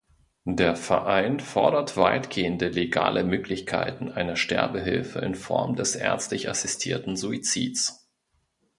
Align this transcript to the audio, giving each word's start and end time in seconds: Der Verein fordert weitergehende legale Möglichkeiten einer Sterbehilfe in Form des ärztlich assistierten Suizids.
Der 0.49 0.75
Verein 0.75 1.39
fordert 1.39 1.95
weitergehende 1.95 2.69
legale 2.69 3.23
Möglichkeiten 3.23 4.11
einer 4.11 4.35
Sterbehilfe 4.35 5.19
in 5.19 5.35
Form 5.35 5.75
des 5.75 5.93
ärztlich 5.95 6.49
assistierten 6.49 7.15
Suizids. 7.15 8.07